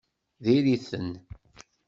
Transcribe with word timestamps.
Diri-ten! 0.43 1.09